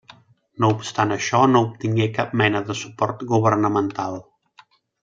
[0.63, 4.23] No obstant això, no obtingué cap mena de suport governamental.